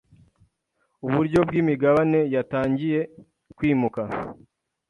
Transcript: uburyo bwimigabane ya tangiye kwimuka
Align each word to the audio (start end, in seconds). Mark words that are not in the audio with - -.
uburyo 1.05 1.39
bwimigabane 1.47 2.19
ya 2.33 2.41
tangiye 2.51 2.99
kwimuka 3.57 4.01